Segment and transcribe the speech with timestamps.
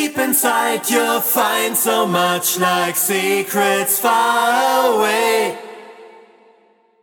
[0.00, 5.58] Deep inside you'll find so much like secrets far away.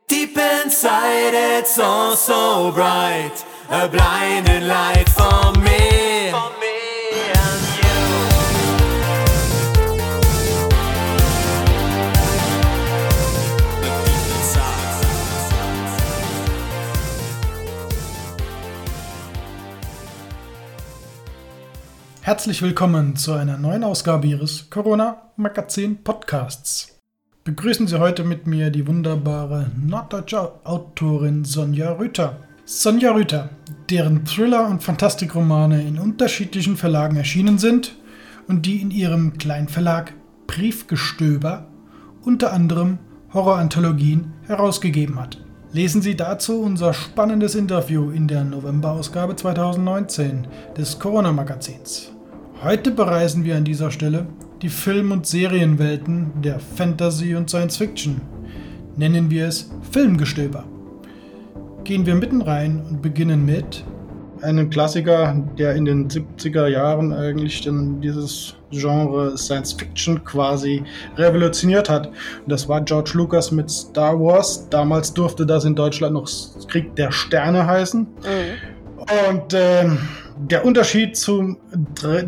[0.07, 5.96] Deep inside it's all so bright, a blinding light for me.
[22.27, 26.99] Herzlich willkommen zu einer neuen Ausgabe Ihres Corona Magazin Podcasts.
[27.45, 32.35] Begrüßen Sie heute mit mir die wunderbare norddeutsche Autorin Sonja Rüther.
[32.65, 33.51] Sonja Rüther,
[33.89, 37.95] deren Thriller und Fantastikromane in unterschiedlichen Verlagen erschienen sind
[38.49, 40.13] und die in ihrem Kleinverlag
[40.47, 41.69] Briefgestöber
[42.23, 42.97] unter anderem
[43.33, 45.41] Horroranthologien herausgegeben hat.
[45.71, 52.11] Lesen Sie dazu unser spannendes Interview in der Novemberausgabe 2019 des Corona-Magazins.
[52.63, 54.25] Heute bereisen wir an dieser Stelle
[54.63, 58.19] die Film- und Serienwelten der Fantasy und Science Fiction.
[58.95, 60.63] Nennen wir es Filmgestöber.
[61.83, 63.83] Gehen wir mitten rein und beginnen mit
[64.41, 70.83] einem Klassiker, der in den 70er Jahren eigentlich dann dieses Genre Science Fiction quasi
[71.15, 72.07] revolutioniert hat.
[72.07, 74.67] Und das war George Lucas mit Star Wars.
[74.69, 76.27] Damals durfte das in Deutschland noch
[76.67, 78.07] Krieg der Sterne heißen.
[79.29, 79.99] Und ähm,
[80.39, 81.57] der Unterschied zum,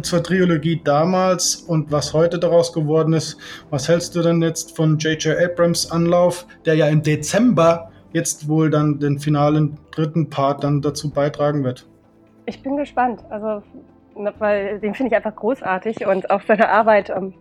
[0.02, 3.38] zur Trilogie damals und was heute daraus geworden ist,
[3.70, 5.38] was hältst du denn jetzt von J.J.
[5.38, 11.12] Abrams Anlauf, der ja im Dezember jetzt wohl dann den finalen dritten Part dann dazu
[11.12, 11.88] beitragen wird?
[12.46, 13.62] Ich bin gespannt, also
[14.16, 17.10] ne, weil den finde ich einfach großartig und auch seine Arbeit.
[17.10, 17.34] Ähm,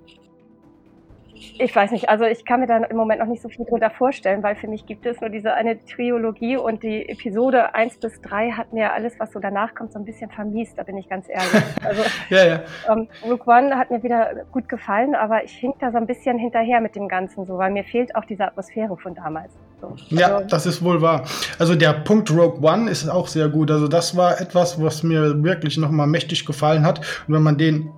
[1.58, 3.90] ich weiß nicht, also ich kann mir da im Moment noch nicht so viel drunter
[3.90, 8.20] vorstellen, weil für mich gibt es nur diese eine Trilogie und die Episode 1 bis
[8.22, 11.08] 3 hat mir alles, was so danach kommt, so ein bisschen vermiest, da bin ich
[11.08, 11.64] ganz ehrlich.
[11.84, 12.60] Also Ja, ja.
[12.90, 16.38] ähm, Rook One hat mir wieder gut gefallen, aber ich hink da so ein bisschen
[16.38, 19.52] hinterher mit dem Ganzen so, weil mir fehlt auch diese Atmosphäre von damals.
[19.80, 19.94] So.
[20.08, 21.24] Ja, Also, das ist wohl wahr.
[21.58, 23.70] Also der Punkt Rogue One ist auch sehr gut.
[23.70, 26.98] Also das war etwas, was mir wirklich nochmal mächtig gefallen hat.
[27.26, 27.90] Und wenn man den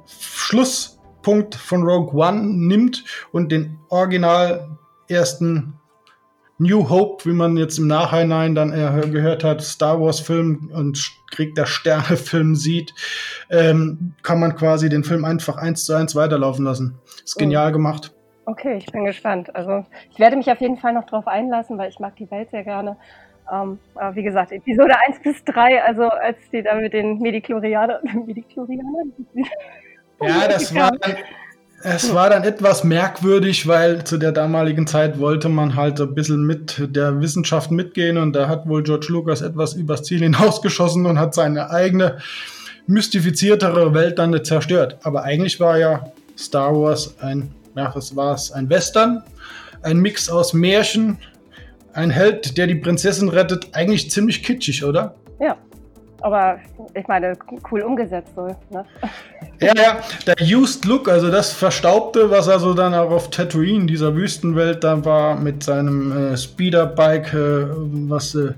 [1.21, 4.69] Schlusspunkt von Rogue One nimmt und den original
[5.09, 5.75] ersten
[6.59, 8.71] New Hope, wie man jetzt im Nachhinein dann
[9.13, 12.93] gehört hat, Star Wars Film und Krieg der Sterne Film sieht,
[13.51, 16.99] ähm, kann man quasi den Film einfach eins zu eins weiterlaufen lassen.
[17.25, 18.13] Ist genial gemacht.
[18.45, 19.55] Okay, ich bin gespannt.
[19.55, 22.51] Also ich werde mich auf jeden Fall noch drauf einlassen, weil ich mag die Welt
[22.51, 22.97] sehr gerne.
[23.51, 28.01] Ähm, aber wie gesagt, Episode 1 bis 3, also als die da mit den Mediklorianern,
[28.27, 29.13] Mediklorianern?
[30.23, 31.17] Ja, das war, dann,
[31.83, 36.45] es war dann etwas merkwürdig, weil zu der damaligen Zeit wollte man halt ein bisschen
[36.45, 41.19] mit der Wissenschaft mitgehen und da hat wohl George Lucas etwas übers Ziel hinausgeschossen und
[41.19, 42.19] hat seine eigene
[42.87, 44.99] mystifiziertere Welt dann zerstört.
[45.03, 49.23] Aber eigentlich war ja Star Wars ein, ja, was war es, ein Western,
[49.83, 51.19] ein Mix aus Märchen,
[51.93, 55.15] ein Held, der die Prinzessin rettet, eigentlich ziemlich kitschig, oder?
[55.41, 55.57] Ja,
[56.21, 56.59] aber
[56.95, 57.37] ich meine,
[57.71, 58.47] cool umgesetzt so.
[58.71, 58.85] Ne?
[59.61, 63.87] Ja, ja, der Used Look, also das Verstaubte, was er so dann auch auf Tatooine,
[63.87, 67.67] dieser Wüstenwelt, da war mit seinem äh, Speederbike, äh,
[68.09, 68.53] was äh,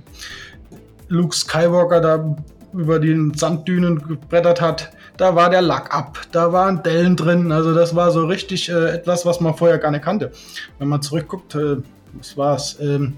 [1.08, 2.36] Luke Skywalker da
[2.72, 7.74] über die Sanddünen gebrettert hat, da war der Lack ab, da waren Dellen drin, also
[7.74, 10.32] das war so richtig äh, etwas, was man vorher gar nicht kannte.
[10.78, 11.76] Wenn man zurückguckt, äh,
[12.14, 13.14] was war es, ähm,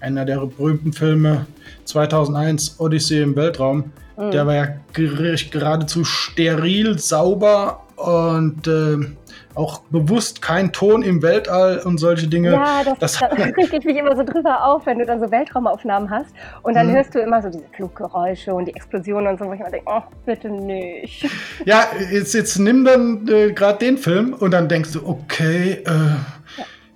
[0.00, 1.46] einer der berühmten Filme
[1.84, 4.30] 2001, Odyssee im Weltraum, Mhm.
[4.32, 8.96] der war ja ger- geradezu steril, sauber und äh,
[9.54, 12.52] auch bewusst kein Ton im Weltall und solche Dinge.
[12.52, 15.30] Ja, das, das- da reg ich mich immer so drüber auf, wenn du dann so
[15.30, 16.30] Weltraumaufnahmen hast
[16.62, 16.92] und dann Mhm.
[16.92, 19.86] hörst du immer so diese Fluggeräusche und die Explosionen und so, wo ich immer denke,
[19.88, 21.28] oh, bitte nicht.
[21.64, 25.90] Ja, jetzt, jetzt nimm dann äh, gerade den Film und dann denkst du, okay, äh,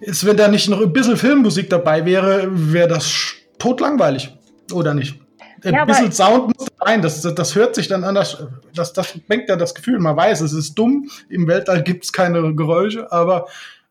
[0.07, 4.37] jetzt, wenn da nicht noch ein bisschen Filmmusik dabei wäre, wäre das totlangweilig.
[4.73, 5.21] Oder nicht?
[5.65, 9.17] Ein Ja, bisschen Sound muss rein, das, das, das hört sich dann anders, das, das
[9.29, 13.11] bringt ja das Gefühl, man weiß, es ist dumm, im Weltall gibt es keine Geräusche,
[13.12, 13.47] aber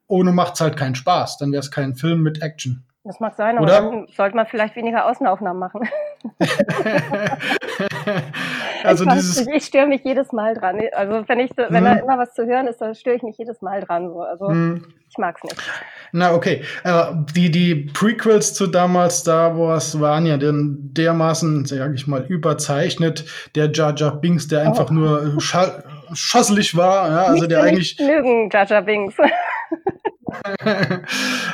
[0.08, 2.84] ohne macht es halt keinen Spaß, dann wäre es kein Film mit Action.
[3.06, 3.82] Das mag sein, aber Oder?
[3.82, 5.88] dann sollte man vielleicht weniger Außenaufnahmen machen.
[8.84, 10.80] also ich, dieses, ich störe mich jedes Mal dran.
[10.94, 12.04] Also wenn ich so, wenn da Hm.
[12.04, 14.10] immer was zu hören ist, dann störe ich mich jedes Mal dran.
[14.10, 14.22] So.
[14.22, 14.86] Also Hm.
[15.10, 15.56] ich mag's nicht.
[16.14, 16.62] Na, okay.
[16.84, 22.26] Aber die, die Prequels zu damals Star Wars waren ja dann dermaßen, sag ich mal,
[22.28, 23.26] überzeichnet.
[23.56, 24.94] Der Jar Jar Binks, der einfach Oh.
[24.94, 29.16] nur äh, scha schosselig war, ja, also der eigentlich, mögen Jar Jar Binks.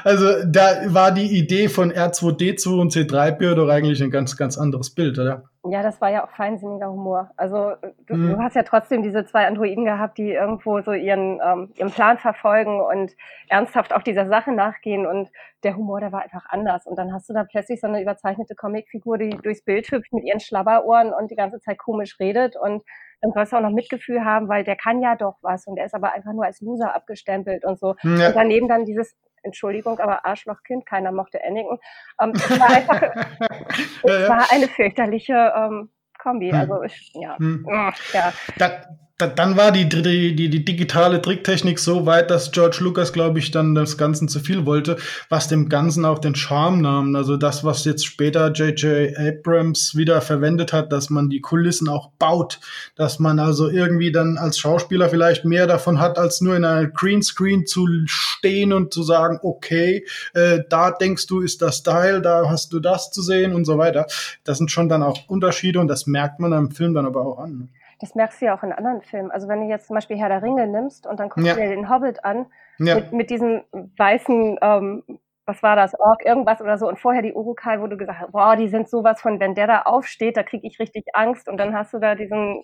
[0.03, 4.89] also da war die Idee von R2D2 und C3PO doch eigentlich ein ganz, ganz anderes
[4.91, 5.43] Bild, oder?
[5.71, 7.31] Ja, das war ja auch feinsinniger Humor.
[7.37, 7.73] Also
[8.07, 8.31] du, mhm.
[8.31, 12.17] du, hast ja trotzdem diese zwei Androiden gehabt, die irgendwo so ihren, ähm, ihren Plan
[12.17, 13.15] verfolgen und
[13.49, 15.29] ernsthaft auch dieser Sache nachgehen und
[15.63, 16.85] der Humor, der war einfach anders.
[16.85, 20.23] Und dann hast du da plötzlich so eine überzeichnete Comicfigur, die durchs Bild hüpft mit
[20.23, 22.83] ihren Schlabberohren und die ganze Zeit komisch redet und
[23.21, 25.85] dann sollst du auch noch Mitgefühl haben, weil der kann ja doch was und der
[25.85, 27.95] ist aber einfach nur als Loser abgestempelt und so.
[28.03, 28.27] Ja.
[28.27, 31.77] Und daneben dann dieses Entschuldigung, aber Arschlochkind, keiner mochte Anakin.
[32.21, 33.01] Ähm, es war einfach,
[34.03, 36.51] es war eine fürchterliche ähm, Kombi.
[36.51, 36.59] Hm.
[36.59, 37.65] Also ich, ja, hm.
[37.67, 37.93] ja.
[38.13, 38.81] Da, da,
[39.17, 43.49] dann war die, die, die, die digitale Tricktechnik so weit, dass George Lucas, glaube ich,
[43.49, 44.97] dann das Ganze zu viel wollte,
[45.27, 47.15] was dem Ganzen auch den Charme nahm.
[47.15, 49.17] Also das, was jetzt später J.J.
[49.17, 52.59] Abrams wieder verwendet hat, dass man die Kulissen auch baut,
[52.95, 56.87] dass man also irgendwie dann als Schauspieler vielleicht mehr davon hat, als nur in einer
[56.87, 60.05] Greenscreen zu stehen und zu sagen, okay,
[60.35, 63.79] äh, da denkst du, ist das Style, da hast du das zu sehen und so
[63.79, 64.05] weiter.
[64.43, 67.39] Das sind schon dann auch Unterschiede und das merkt man am Film dann aber auch
[67.39, 67.69] an.
[67.99, 69.31] Das merkst du ja auch in anderen Filmen.
[69.31, 71.55] Also wenn du jetzt zum Beispiel Herr der Ringe nimmst und dann guckst ja.
[71.55, 72.45] du dir den Hobbit an,
[72.77, 72.95] ja.
[72.95, 75.03] mit, mit diesem weißen, ähm,
[75.45, 78.31] was war das, Ork, irgendwas oder so, und vorher die Urukai, wo du gesagt hast,
[78.31, 81.57] boah, die sind sowas von, wenn der da aufsteht, da kriege ich richtig Angst und
[81.57, 82.63] dann hast du da diesen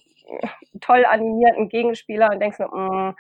[0.82, 3.16] toll animierten Gegenspieler und denkst nur, mm,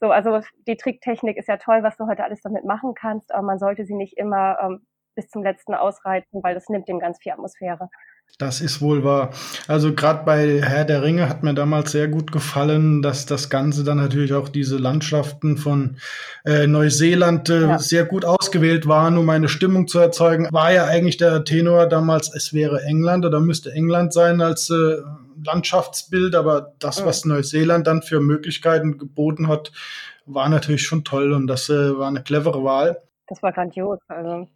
[0.00, 3.42] so, also die Tricktechnik ist ja toll, was du heute alles damit machen kannst, aber
[3.42, 4.86] man sollte sie nicht immer ähm,
[5.16, 7.90] bis zum letzten ausreiten, weil das nimmt dem ganz viel Atmosphäre.
[8.38, 9.30] Das ist wohl wahr.
[9.66, 13.82] Also gerade bei Herr der Ringe hat mir damals sehr gut gefallen, dass das Ganze
[13.82, 15.96] dann natürlich auch diese Landschaften von
[16.44, 17.78] äh, Neuseeland äh, ja.
[17.80, 20.46] sehr gut ausgewählt waren, um eine Stimmung zu erzeugen.
[20.52, 24.98] War ja eigentlich der Tenor damals, es wäre England oder müsste England sein als äh,
[25.44, 29.72] Landschaftsbild, aber das, was Neuseeland dann für Möglichkeiten geboten hat,
[30.26, 33.02] war natürlich schon toll und das äh, war eine clevere Wahl.
[33.26, 33.98] Das war grandios.
[34.06, 34.46] Also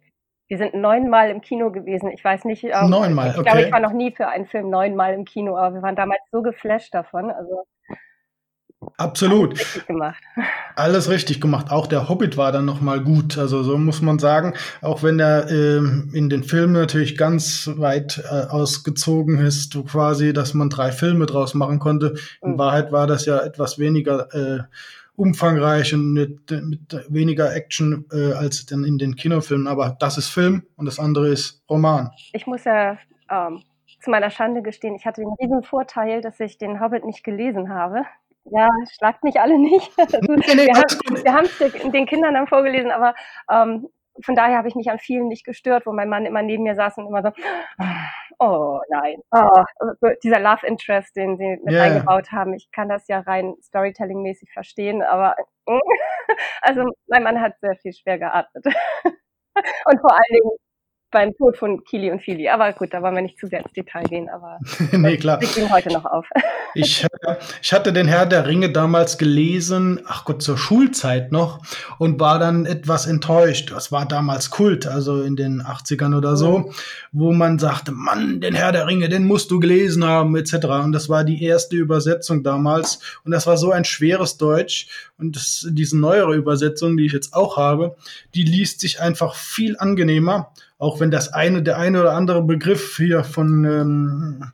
[0.53, 2.11] wir sind neunmal im Kino gewesen.
[2.11, 2.63] Ich weiß nicht.
[2.63, 3.39] Ähm, neunmal, okay.
[3.39, 5.95] Ich glaube, ich war noch nie für einen Film neunmal im Kino, aber wir waren
[5.95, 7.31] damals so geflasht davon.
[7.31, 7.63] Also
[8.97, 9.53] Absolut.
[9.53, 10.23] Alles richtig gemacht.
[10.75, 11.71] Alles richtig gemacht.
[11.71, 13.35] Auch der Hobbit war dann nochmal gut.
[13.39, 18.23] Also so muss man sagen, auch wenn er äh, in den Filmen natürlich ganz weit
[18.29, 22.13] äh, ausgezogen ist, quasi, dass man drei Filme draus machen konnte.
[22.43, 22.57] In mhm.
[22.59, 24.63] Wahrheit war das ja etwas weniger äh,
[25.15, 29.67] umfangreich und mit, mit weniger Action äh, als dann in den Kinofilmen.
[29.67, 32.11] Aber das ist Film und das andere ist Roman.
[32.33, 32.97] Ich muss ja
[33.29, 33.63] ähm,
[34.01, 37.69] zu meiner Schande gestehen, ich hatte den riesen Vorteil, dass ich den Hobbit nicht gelesen
[37.69, 38.03] habe.
[38.45, 38.67] Ja,
[38.97, 39.91] schlagt mich alle nicht.
[39.97, 43.15] Also, nee, nee, wir haben es den Kindern dann vorgelesen, aber
[43.49, 43.87] ähm,
[44.21, 46.75] von daher habe ich mich an vielen nicht gestört, wo mein Mann immer neben mir
[46.75, 47.29] saß und immer so,
[48.39, 49.63] oh nein, oh,
[50.23, 51.83] dieser Love Interest, den sie mit yeah.
[51.83, 52.53] eingebaut haben.
[52.53, 55.35] Ich kann das ja rein Storytelling-mäßig verstehen, aber
[56.61, 58.65] also mein Mann hat sehr viel schwer geatmet.
[59.85, 60.51] und vor allen Dingen
[61.13, 62.49] beim Tod von Kili und Fili.
[62.49, 64.59] Aber gut, da wollen wir nicht zu sehr ins Detail gehen, aber
[64.91, 65.39] nee, klar.
[65.39, 66.25] wir gehen heute noch auf.
[66.73, 67.05] ich,
[67.61, 71.61] ich hatte den Herr der Ringe damals gelesen, ach Gott, zur Schulzeit noch
[71.99, 73.71] und war dann etwas enttäuscht.
[73.71, 76.73] Das war damals Kult, also in den 80ern oder so, mhm.
[77.11, 80.65] wo man sagte, Mann, den Herr der Ringe, den musst du gelesen haben, etc.
[80.83, 84.87] Und das war die erste Übersetzung damals und das war so ein schweres Deutsch
[85.17, 87.95] und das, diese neuere Übersetzung, die ich jetzt auch habe,
[88.33, 90.51] die liest sich einfach viel angenehmer
[90.83, 94.51] auch wenn das eine, der eine oder andere Begriff hier von ähm,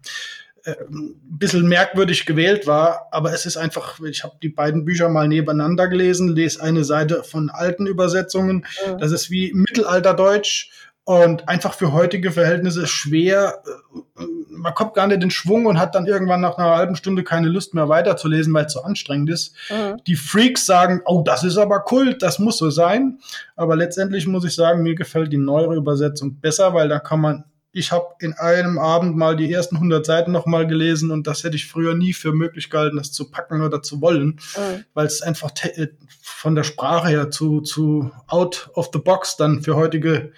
[0.64, 5.10] äh, ein bisschen merkwürdig gewählt war, aber es ist einfach, ich habe die beiden Bücher
[5.10, 8.94] mal nebeneinander gelesen, lese eine Seite von alten Übersetzungen, ja.
[8.94, 10.70] das ist wie Mittelalterdeutsch
[11.10, 13.64] und einfach für heutige Verhältnisse schwer.
[13.66, 16.96] Äh, man kommt gar nicht in den Schwung und hat dann irgendwann nach einer halben
[16.96, 19.56] Stunde keine Lust mehr weiterzulesen, weil es so anstrengend ist.
[19.72, 20.04] Mhm.
[20.06, 23.18] Die Freaks sagen, oh, das ist aber Kult, das muss so sein.
[23.56, 27.44] Aber letztendlich muss ich sagen, mir gefällt die neuere Übersetzung besser, weil da kann man
[27.72, 31.44] ich habe in einem Abend mal die ersten 100 Seiten noch mal gelesen und das
[31.44, 34.86] hätte ich früher nie für möglich gehalten, das zu packen oder zu wollen, mhm.
[34.96, 35.88] weil es einfach äh,
[36.20, 40.32] von der Sprache her zu, zu out of the box dann für heutige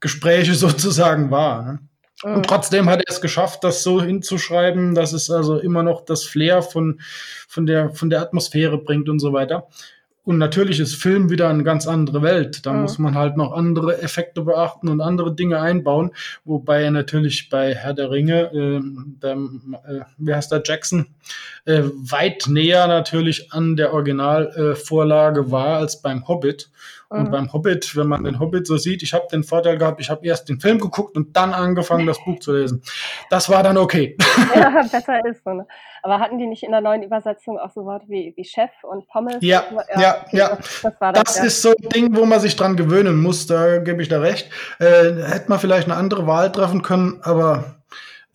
[0.00, 1.62] Gespräche sozusagen war.
[1.62, 1.78] Ne?
[2.22, 2.42] Und mhm.
[2.44, 6.62] trotzdem hat er es geschafft, das so hinzuschreiben, dass es also immer noch das Flair
[6.62, 7.00] von,
[7.48, 9.68] von, der, von der Atmosphäre bringt und so weiter.
[10.24, 12.64] Und natürlich ist Film wieder eine ganz andere Welt.
[12.64, 12.82] Da mhm.
[12.82, 16.12] muss man halt noch andere Effekte beachten und andere Dinge einbauen.
[16.46, 18.80] Wobei er natürlich bei Herr der Ringe, äh,
[19.22, 21.08] der, äh, wie heißt der Jackson,
[21.66, 26.70] äh, weit näher natürlich an der Originalvorlage war als beim Hobbit.
[27.20, 30.10] Und beim Hobbit, wenn man den Hobbit so sieht, ich habe den Vorteil gehabt, ich
[30.10, 32.82] habe erst den Film geguckt und dann angefangen, das Buch zu lesen.
[33.30, 34.16] Das war dann okay.
[34.54, 35.54] Ja, besser ist so.
[35.54, 35.66] Ne?
[36.02, 39.06] Aber hatten die nicht in der neuen Übersetzung auch so Worte wie, wie Chef und
[39.08, 39.36] Pommes?
[39.40, 39.64] Ja,
[39.98, 40.48] ja, okay, ja.
[40.50, 41.44] Das, das, das, das ja.
[41.44, 44.50] ist so ein Ding, wo man sich dran gewöhnen muss, da gebe ich da recht.
[44.78, 47.76] Äh, hätte man vielleicht eine andere Wahl treffen können, aber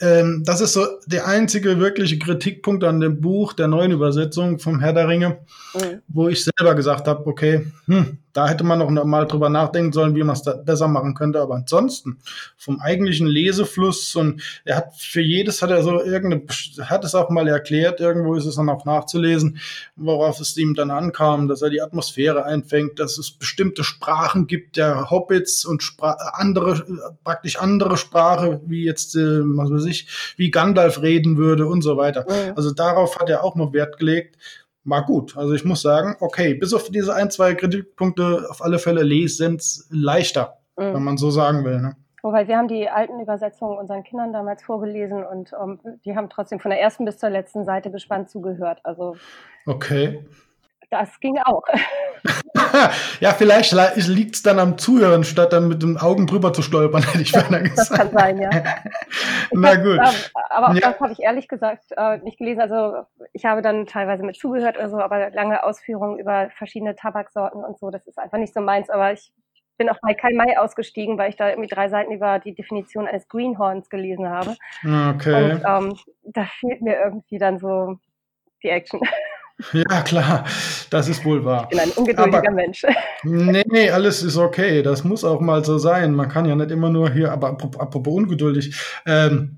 [0.02, 4.80] ähm, das ist so der einzige wirkliche Kritikpunkt an dem Buch der neuen Übersetzung vom
[4.80, 5.40] Herr der Ringe,
[5.74, 6.02] mhm.
[6.08, 10.15] wo ich selber gesagt habe, okay, hm, da hätte man noch mal drüber nachdenken sollen,
[10.15, 11.41] wie man es besser machen könnte.
[11.41, 12.19] Aber ansonsten
[12.55, 16.43] vom eigentlichen Lesefluss und er hat für jedes hat er so irgendeine,
[16.89, 19.60] hat es auch mal erklärt, irgendwo ist es dann auch nachzulesen,
[19.98, 24.77] worauf es ihm dann ankam, dass er die Atmosphäre einfängt, dass es bestimmte Sprachen gibt,
[24.77, 26.86] der Hobbits und Spra andere,
[27.25, 31.98] praktisch andere Sprache, wie jetzt, äh, was weiß ich, wie Gandalf reden würde und so
[31.98, 32.25] weiter.
[32.55, 34.38] Also darauf hat er auch noch Wert gelegt
[34.84, 35.38] war gut.
[35.38, 39.88] Also ich muss sagen, okay, bis auf diese ein, zwei Kritikpunkte auf alle Fälle lesens
[39.92, 40.94] leichter, mhm.
[40.94, 41.82] wenn man so sagen will.
[41.82, 41.96] Ne?
[42.22, 46.30] Wobei wir haben die alten Übersetzungen unseren Kindern damals vorgelesen und um, ähm, die haben
[46.30, 48.80] trotzdem von der ersten bis zur letzten Seite gespannt zugehört.
[48.84, 49.16] Also
[49.66, 50.26] okay.
[50.89, 51.63] Das ging auch.
[53.19, 53.74] ja, vielleicht
[54.08, 57.31] liegt es dann am Zuhören, statt dann mit den Augen drüber zu stolpern, hätte ich
[57.31, 57.91] beinahe gesagt.
[57.91, 58.50] Das kann sein, ja.
[59.51, 60.00] Na gut.
[60.50, 60.91] aber auch ja.
[60.91, 62.62] das habe ich ehrlich gesagt äh, nicht gelesen.
[62.62, 63.03] Also
[63.34, 67.77] ich habe dann teilweise mit zugehört oder so, aber lange Ausführungen über verschiedene Tabaksorten und
[67.79, 68.89] so, das ist einfach nicht so meins.
[68.89, 69.31] Aber ich
[69.77, 73.08] bin auch bei Kai Mai ausgestiegen, weil ich da irgendwie drei Seiten über die Definition
[73.08, 74.58] eines Greenhorns gelesen habe.
[74.84, 75.53] Okay.
[75.53, 77.98] Und ähm, da fehlt mir irgendwie dann so
[78.63, 79.01] die Action.
[79.74, 80.46] Ja, klar,
[80.89, 81.68] das ist wohl wahr.
[81.70, 82.84] Ich bin ein ungeduldiger aber, Mensch.
[83.24, 84.82] Nee, nee, alles ist okay.
[84.82, 86.13] Das muss auch mal so sein.
[86.13, 88.75] Man kann ja nicht immer nur hier, aber apropos ungeduldig,
[89.06, 89.58] ähm,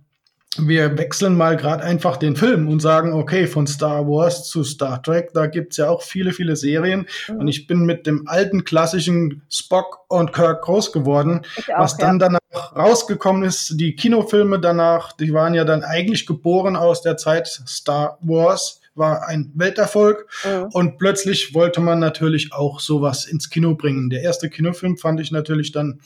[0.58, 5.02] wir wechseln mal gerade einfach den Film und sagen, okay, von Star Wars zu Star
[5.02, 7.08] Trek, da gibt's ja auch viele, viele Serien.
[7.30, 7.38] Mhm.
[7.38, 11.42] Und ich bin mit dem alten klassischen Spock und Kirk groß geworden.
[11.74, 12.28] Auch, was dann ja.
[12.28, 17.48] danach rausgekommen ist, die Kinofilme danach, die waren ja dann eigentlich geboren aus der Zeit
[17.48, 20.64] Star Wars war ein Welterfolg mhm.
[20.74, 24.10] und plötzlich wollte man natürlich auch sowas ins Kino bringen.
[24.10, 26.02] Der erste Kinofilm fand ich natürlich dann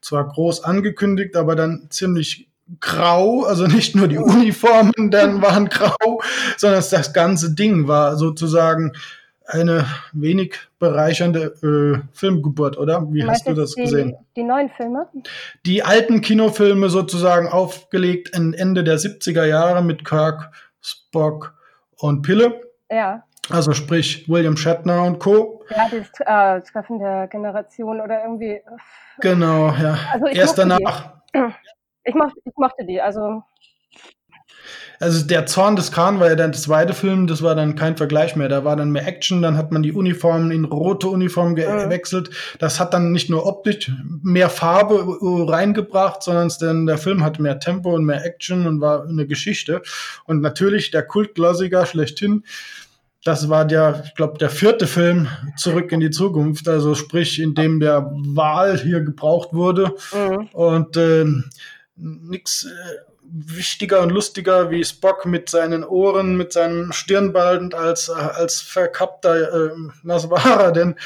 [0.00, 6.22] zwar groß angekündigt, aber dann ziemlich grau, also nicht nur die Uniformen dann waren grau,
[6.56, 8.92] sondern das ganze Ding war sozusagen
[9.46, 13.06] eine wenig bereichernde äh, Filmgeburt, oder?
[13.10, 14.16] Wie hast du das die, gesehen?
[14.36, 15.08] Die neuen Filme?
[15.66, 21.54] Die alten Kinofilme sozusagen aufgelegt Ende der 70er Jahre mit Kirk, Spock,
[22.02, 22.60] und Pille.
[22.90, 23.24] Ja.
[23.50, 25.64] Also sprich William Shatner und Co.
[25.70, 28.60] Ja, das äh, Treffen der Generation oder irgendwie.
[29.20, 29.98] Genau, ja.
[30.12, 31.14] Also Erst danach.
[31.34, 31.40] Die.
[32.04, 33.42] Ich, mochte, ich mochte die, also.
[35.00, 37.96] Also der Zorn des Khan war ja dann der zweite Film, das war dann kein
[37.96, 38.50] Vergleich mehr.
[38.50, 42.28] Da war dann mehr Action, dann hat man die Uniformen in rote Uniformen gewechselt.
[42.28, 42.58] Mhm.
[42.58, 43.90] Das hat dann nicht nur optisch
[44.22, 45.18] mehr Farbe
[45.50, 49.80] reingebracht, sondern denn der Film hatte mehr Tempo und mehr Action und war eine Geschichte.
[50.26, 52.44] Und natürlich der Kultklassiker schlechthin.
[53.24, 57.54] Das war der, ich glaube, der vierte Film zurück in die Zukunft, also sprich, in
[57.54, 59.94] dem der Wahl hier gebraucht wurde.
[60.12, 60.48] Mhm.
[60.52, 61.24] Und äh,
[61.96, 68.60] nix äh, wichtiger und lustiger wie Spock mit seinen Ohren, mit seinem Stirnband als, als
[68.60, 69.70] verkappter äh,
[70.02, 70.96] Nasvara, denn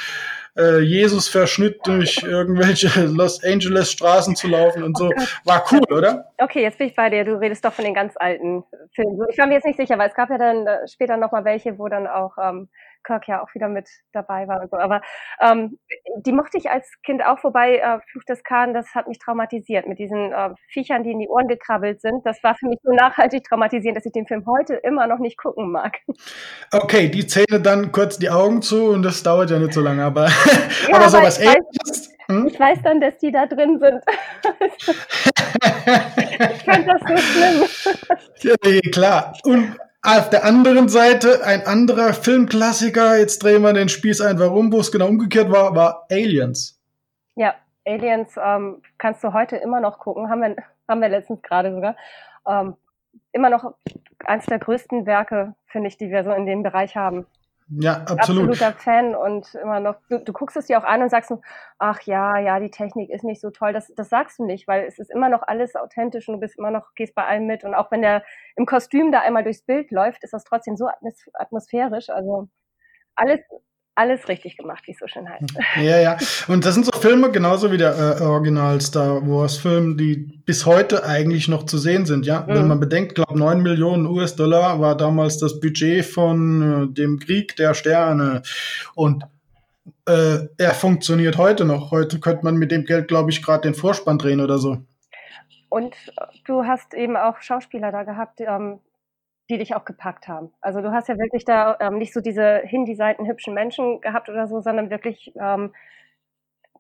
[0.56, 5.10] äh, Jesus verschnitt durch irgendwelche Los Angeles Straßen zu laufen und so.
[5.44, 6.32] War cool, oder?
[6.38, 7.24] Okay, jetzt bin ich bei dir.
[7.24, 9.20] Du redest doch von den ganz alten Filmen.
[9.30, 11.44] Ich war mir jetzt nicht sicher, weil es gab ja dann äh, später noch mal
[11.44, 12.68] welche, wo dann auch ähm,
[13.04, 14.76] Kirk ja auch wieder mit dabei war und so.
[14.76, 15.02] Aber
[15.40, 15.78] ähm,
[16.16, 19.86] die mochte ich als Kind auch, wobei äh, Fluch des Kahn, das hat mich traumatisiert
[19.86, 22.24] mit diesen äh, Viechern, die in die Ohren gekrabbelt sind.
[22.24, 25.38] Das war für mich so nachhaltig traumatisierend, dass ich den Film heute immer noch nicht
[25.38, 25.98] gucken mag.
[26.72, 30.04] Okay, die Zähne dann kurz die Augen zu und das dauert ja nicht so lange,
[30.04, 30.26] aber,
[30.88, 32.14] ja, aber sowas ähnliches.
[32.28, 32.46] Hm?
[32.46, 34.02] Ich weiß dann, dass die da drin sind.
[36.46, 37.64] ich fand das so schlimm.
[38.40, 39.34] Ja, nee, klar.
[39.44, 44.70] Und auf der anderen Seite ein anderer Filmklassiker, jetzt drehen wir den Spieß einfach um,
[44.70, 46.78] wo es genau umgekehrt war, war Aliens.
[47.36, 47.54] Ja,
[47.86, 50.56] Aliens ähm, kannst du heute immer noch gucken, haben wir,
[50.86, 51.96] haben wir letztens gerade sogar.
[52.46, 52.76] Ähm,
[53.32, 53.74] immer noch
[54.26, 57.26] eines der größten Werke, finde ich, die wir so in dem Bereich haben.
[57.68, 58.50] Ja, absolut.
[58.50, 61.32] Absoluter Fan und immer noch, du, du guckst es dir auch an und sagst,
[61.78, 63.72] ach ja, ja, die Technik ist nicht so toll.
[63.72, 66.58] Das, das sagst du nicht, weil es ist immer noch alles authentisch und du bist
[66.58, 67.64] immer noch, gehst bei allem mit.
[67.64, 68.22] Und auch wenn der
[68.56, 70.88] im Kostüm da einmal durchs Bild läuft, ist das trotzdem so
[71.32, 72.10] atmosphärisch.
[72.10, 72.48] Also
[73.14, 73.40] alles,
[73.94, 75.54] alles richtig gemacht, wie es so schön heißt.
[75.76, 76.16] Ja, ja.
[76.48, 80.66] Und das sind so Filme, genauso wie der äh, Original Star Wars Film, die bis
[80.66, 82.40] heute eigentlich noch zu sehen sind, ja.
[82.40, 82.48] Mhm.
[82.48, 87.56] Wenn man bedenkt, glaube 9 Millionen US-Dollar war damals das Budget von äh, dem Krieg
[87.56, 88.42] der Sterne.
[88.94, 89.24] Und
[90.06, 91.90] äh, er funktioniert heute noch.
[91.90, 94.78] Heute könnte man mit dem Geld, glaube ich, gerade den Vorspann drehen oder so.
[95.68, 95.94] Und
[96.46, 98.78] du hast eben auch Schauspieler da gehabt, ähm,
[99.50, 100.52] die dich auch gepackt haben.
[100.60, 104.46] Also du hast ja wirklich da ähm, nicht so diese hindesignten hübschen Menschen gehabt oder
[104.46, 105.74] so, sondern wirklich ähm,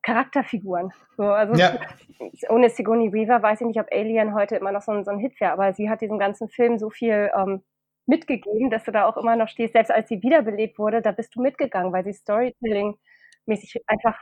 [0.02, 0.92] Charakterfiguren.
[1.16, 1.78] So, also ja.
[2.48, 5.18] ohne Sigourney Weaver weiß ich nicht, ob Alien heute immer noch so ein, so ein
[5.18, 7.62] Hit wäre, aber sie hat diesem ganzen Film so viel ähm,
[8.06, 9.72] mitgegeben, dass du da auch immer noch stehst.
[9.72, 14.18] Selbst als sie wiederbelebt wurde, da bist du mitgegangen, weil sie Storytelling-mäßig einfach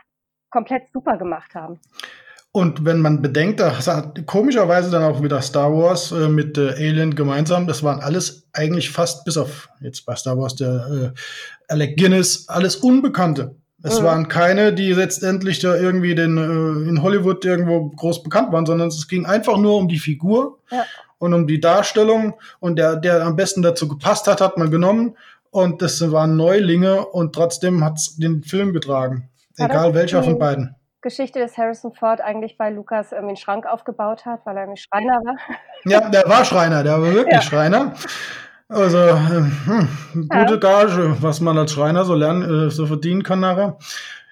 [0.49, 1.79] komplett super gemacht haben.
[2.55, 6.69] Und wenn man bedenkt, da hat komischerweise dann auch wieder Star Wars äh, mit äh,
[6.73, 11.19] Alien gemeinsam, das waren alles eigentlich fast bis auf jetzt bei Star Wars der äh,
[11.67, 13.55] Alec Guinness, alles Unbekannte.
[13.81, 14.03] Es mhm.
[14.03, 18.89] waren keine, die letztendlich da irgendwie den, äh, in Hollywood irgendwo groß bekannt waren, sondern
[18.89, 20.85] es ging einfach nur um die Figur ja.
[21.17, 22.35] und um die Darstellung.
[22.59, 25.17] Und der, der am besten dazu gepasst hat, hat man genommen.
[25.49, 29.29] Und das waren Neulinge und trotzdem hat es den Film getragen.
[29.57, 30.75] Egal welcher von beiden.
[31.03, 34.81] Geschichte, dass Harrison Ford eigentlich bei Lukas irgendwie einen Schrank aufgebaut hat, weil er nämlich
[34.81, 35.35] Schreiner war.
[35.85, 37.41] Ja, der war Schreiner, der war wirklich ja.
[37.41, 37.93] Schreiner.
[38.69, 40.55] Also, ähm, hm, gute ja.
[40.55, 43.77] Gage, was man als Schreiner so lernen, äh, so verdienen kann nachher.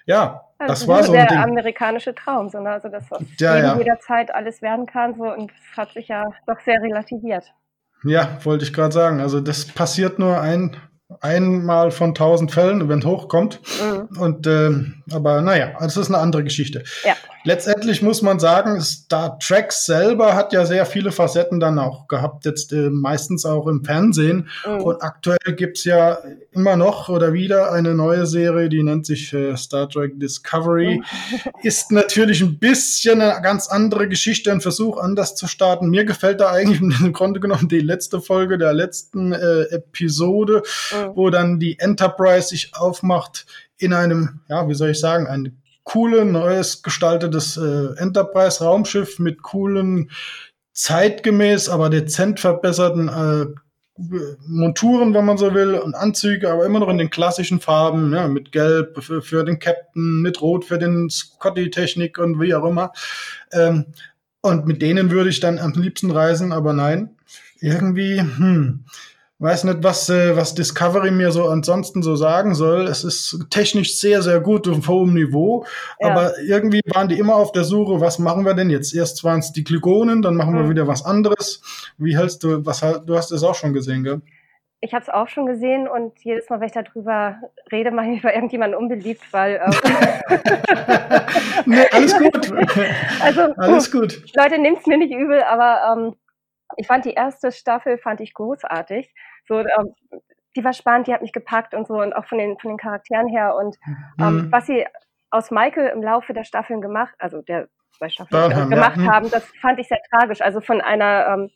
[0.06, 1.38] Ja, also das war so der Ding.
[1.38, 3.76] amerikanische Traum, sondern also das, was ja, ja.
[3.76, 7.52] jederzeit alles werden kann, so und das hat sich ja doch sehr relativiert.
[8.04, 9.20] Ja, wollte ich gerade sagen.
[9.20, 10.76] Also das passiert nur ein
[11.20, 13.60] einmal von tausend Fällen, wenn es hochkommt.
[13.80, 14.18] Mhm.
[14.18, 14.70] Und äh,
[15.12, 16.84] aber naja, das ist eine andere Geschichte.
[17.04, 17.14] Ja.
[17.44, 22.44] Letztendlich muss man sagen, Star Trek selber hat ja sehr viele Facetten dann auch gehabt,
[22.44, 24.48] jetzt äh, meistens auch im Fernsehen.
[24.64, 24.82] Mhm.
[24.82, 26.18] Und aktuell gibt's ja
[26.52, 30.98] immer noch oder wieder eine neue Serie, die nennt sich äh, Star Trek Discovery.
[30.98, 31.50] Mhm.
[31.62, 35.90] Ist natürlich ein bisschen eine ganz andere Geschichte, ein Versuch anders zu starten.
[35.90, 41.16] Mir gefällt da eigentlich im Grunde genommen die letzte Folge der letzten äh, Episode, mhm.
[41.16, 43.46] wo dann die Enterprise sich aufmacht
[43.78, 50.10] in einem, ja, wie soll ich sagen, ein coole, neues gestaltetes äh, Enterprise-Raumschiff mit coolen,
[50.72, 53.46] zeitgemäß, aber dezent verbesserten äh,
[54.46, 58.26] Monturen, wenn man so will, und Anzüge, aber immer noch in den klassischen Farben, ja,
[58.26, 62.92] mit Gelb für, für den Captain, mit Rot für den Scotty-Technik und wie auch immer.
[63.52, 63.86] Ähm,
[64.40, 67.16] und mit denen würde ich dann am liebsten reisen, aber nein,
[67.60, 68.84] irgendwie, hm,
[69.42, 72.82] weiß nicht, was, äh, was Discovery mir so ansonsten so sagen soll.
[72.82, 75.66] Es ist technisch sehr, sehr gut auf hohem Niveau,
[76.00, 76.10] ja.
[76.10, 78.94] aber irgendwie waren die immer auf der Suche, was machen wir denn jetzt?
[78.94, 80.58] Erst waren es die Klingonen, dann machen mhm.
[80.58, 81.60] wir wieder was anderes.
[81.98, 84.22] Wie hältst du, was du hast es auch schon gesehen, gell?
[84.84, 87.36] Ich habe es auch schon gesehen und jedes Mal, wenn ich darüber
[87.70, 89.60] rede, mache ich mich bei irgendjemandem unbeliebt, weil.
[89.64, 89.70] Ähm
[91.66, 92.52] nee, alles gut.
[93.20, 94.22] also, alles gut.
[94.34, 96.16] Leute, nimmt's mir nicht übel, aber ähm,
[96.76, 99.12] ich fand die erste Staffel fand ich großartig.
[99.48, 99.94] So, ähm,
[100.56, 102.78] die war spannend, die hat mich gepackt und so und auch von den, von den
[102.78, 103.54] Charakteren her.
[103.56, 103.76] Und
[104.20, 104.52] ähm, mhm.
[104.52, 104.86] was sie
[105.30, 109.02] aus Michael im Laufe der Staffeln gemacht, also der zwei Staffeln Burnham, gemacht ja.
[109.02, 109.10] Mhm.
[109.10, 110.42] haben, das fand ich sehr tragisch.
[110.42, 111.50] Also von einer ähm,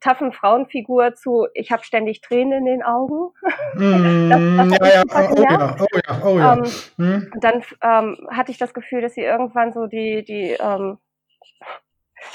[0.00, 3.32] taffen Frauenfigur zu, ich habe ständig Tränen in den Augen.
[3.74, 5.04] Mm, das, das ja, ja.
[5.14, 6.52] Oh, ja, oh ja, oh ja.
[6.54, 6.64] Ähm,
[6.96, 7.32] hm.
[7.40, 10.98] Dann ähm, hatte ich das Gefühl, dass sie irgendwann so die, die ähm,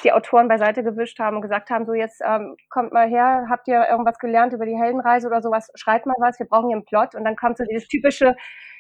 [0.04, 3.68] die Autoren beiseite gewischt haben und gesagt haben, so jetzt ähm, kommt mal her, habt
[3.68, 6.86] ihr irgendwas gelernt über die Heldenreise oder sowas, schreibt mal was, wir brauchen hier einen
[6.86, 7.16] Plot.
[7.16, 8.36] Und dann kommt so dieses typische,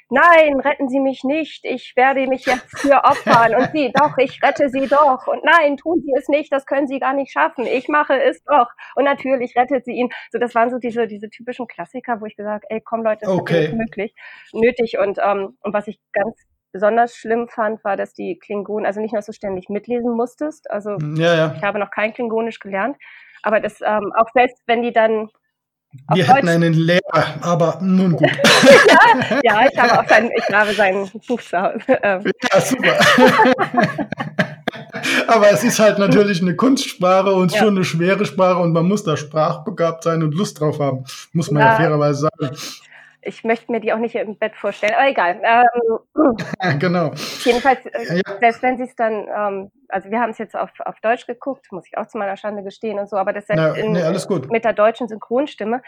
[0.09, 3.55] nein, retten Sie mich nicht, ich werde mich jetzt hier opfern.
[3.55, 5.27] Und Sie, doch, ich rette Sie doch.
[5.27, 8.43] Und nein, tun Sie es nicht, das können Sie gar nicht schaffen, ich mache es
[8.43, 8.67] doch.
[8.95, 10.09] Und natürlich rettet sie ihn.
[10.31, 13.29] So, das waren so diese, diese typischen Klassiker, wo ich gesagt, ey, komm Leute, das
[13.29, 13.65] okay.
[13.65, 14.13] ist möglich,
[14.53, 14.97] nötig.
[14.99, 16.35] Und, ähm, und was ich ganz
[16.73, 20.69] besonders schlimm fand, war, dass die Klingonen, also nicht nur, dass du ständig mitlesen musstest,
[20.69, 21.53] also ja, ja.
[21.55, 22.97] ich habe noch kein Klingonisch gelernt,
[23.43, 25.29] aber das ähm, auch selbst, wenn die dann
[26.15, 28.27] wir hätten einen Lehrer, aber nun gut.
[28.27, 31.79] ja, ja, ich habe auch sein, ich habe sein Buch zu Hause.
[32.01, 32.31] Ähm.
[32.51, 32.97] Ja, super.
[35.27, 37.59] aber es ist halt natürlich eine Kunstsprache und ja.
[37.59, 41.51] schon eine schwere Sprache und man muss da sprachbegabt sein und Lust drauf haben, muss
[41.51, 42.55] man ja, ja fairerweise sagen
[43.25, 45.41] ich möchte mir die auch nicht im Bett vorstellen, aber egal.
[45.43, 47.11] Ähm, genau.
[47.43, 48.37] Jedenfalls, äh, ja.
[48.39, 51.71] selbst wenn sie es dann, ähm, also wir haben es jetzt auf, auf Deutsch geguckt,
[51.71, 54.27] muss ich auch zu meiner Schande gestehen und so, aber das Na, in, nee, alles
[54.27, 54.51] gut.
[54.51, 55.81] mit der deutschen Synchronstimme,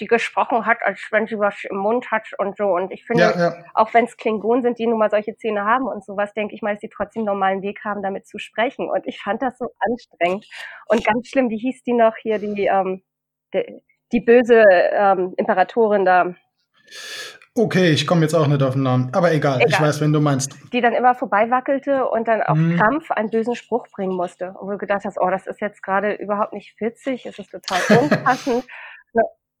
[0.00, 2.66] die gesprochen hat, als wenn sie was im Mund hat und so.
[2.66, 3.64] Und ich finde, ja, ja.
[3.74, 6.62] auch wenn es Klingonen sind, die nun mal solche Zähne haben und sowas, denke ich
[6.62, 8.88] mal, dass die trotzdem normalen Weg haben, damit zu sprechen.
[8.88, 10.46] Und ich fand das so anstrengend.
[10.86, 13.02] Und ganz schlimm, wie hieß die noch hier, die, ähm,
[13.52, 16.34] die, die böse ähm, Imperatorin da?
[17.54, 20.12] Okay, ich komme jetzt auch nicht auf den Namen, aber egal, egal, ich weiß, wenn
[20.12, 20.54] du meinst.
[20.72, 22.76] Die dann immer vorbei wackelte und dann auf hm.
[22.76, 24.50] Kampf einen bösen Spruch bringen musste.
[24.50, 27.50] Und wo du gedacht hast, oh, das ist jetzt gerade überhaupt nicht witzig, es ist
[27.50, 28.64] total unpassend.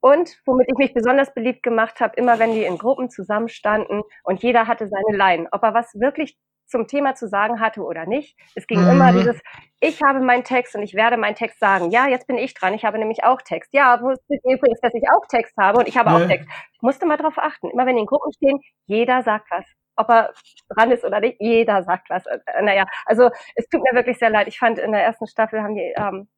[0.00, 4.42] Und womit ich mich besonders beliebt gemacht habe, immer wenn die in Gruppen zusammenstanden und
[4.42, 8.36] jeder hatte seine Line, ob er was wirklich zum Thema zu sagen hatte oder nicht.
[8.54, 8.90] Es ging mhm.
[8.90, 9.40] immer dieses,
[9.80, 11.90] ich habe meinen Text und ich werde meinen Text sagen.
[11.90, 12.74] Ja, jetzt bin ich dran.
[12.74, 13.72] Ich habe nämlich auch Text.
[13.72, 16.16] Ja, wo ist übrigens, dass ich auch Text habe und ich habe ja.
[16.16, 16.48] auch Text.
[16.74, 17.70] Ich musste mal darauf achten.
[17.70, 19.64] Immer wenn die in Gruppen stehen, jeder sagt was.
[19.96, 20.32] Ob er
[20.68, 22.24] dran ist oder nicht, jeder sagt was.
[22.26, 24.46] Äh, naja, also es tut mir wirklich sehr leid.
[24.46, 26.28] Ich fand, in der ersten Staffel haben die ähm,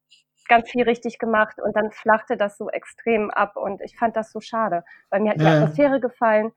[0.47, 4.31] ganz viel richtig gemacht und dann flachte das so extrem ab und ich fand das
[4.31, 5.53] so schade, weil mir hat die ja.
[5.53, 6.51] Atmosphäre gefallen.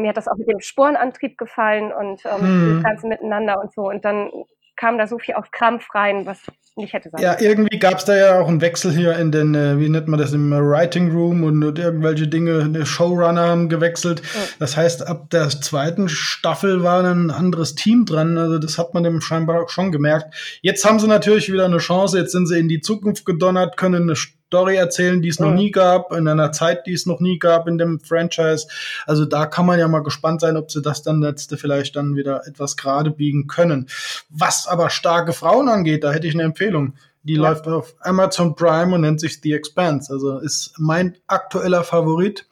[0.00, 2.74] Mir hat das auch mit dem Sporenantrieb gefallen und ähm, hm.
[2.74, 3.88] das Ganze miteinander und so.
[3.88, 4.30] Und dann
[4.76, 6.40] kam da so viel auf Krampf rein, was
[6.76, 9.54] nicht hätte sein Ja, irgendwie gab es da ja auch einen Wechsel hier in den,
[9.54, 13.68] äh, wie nennt man das, im Writing Room und, und irgendwelche Dinge, die Showrunner haben
[13.68, 14.20] gewechselt.
[14.20, 14.40] Ja.
[14.58, 18.36] Das heißt, ab der zweiten Staffel war ein anderes Team dran.
[18.36, 20.34] Also das hat man dem scheinbar auch schon gemerkt.
[20.62, 22.18] Jetzt haben sie natürlich wieder eine Chance.
[22.18, 24.16] Jetzt sind sie in die Zukunft gedonnert, können eine
[24.48, 27.66] Story erzählen, die es noch nie gab, in einer Zeit, die es noch nie gab
[27.66, 28.68] in dem Franchise.
[29.06, 32.14] Also da kann man ja mal gespannt sein, ob sie das dann letzte vielleicht dann
[32.14, 33.88] wieder etwas gerade biegen können.
[34.28, 36.94] Was aber starke Frauen angeht, da hätte ich eine Empfehlung.
[37.24, 37.42] Die ja.
[37.42, 40.12] läuft auf Amazon Prime und nennt sich The Expanse.
[40.12, 42.46] Also ist mein aktueller Favorit.